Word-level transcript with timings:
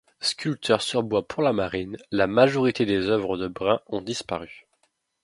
Sculpteur 0.19 0.81
sur 0.81 1.03
bois 1.03 1.27
pour 1.27 1.43
la 1.43 1.53
marine, 1.53 1.95
la 2.09 2.25
majorité 2.25 2.87
des 2.87 3.07
œuvres 3.09 3.37
de 3.37 3.47
Brun 3.47 3.81
ont 3.85 4.01
disparu. 4.01 4.65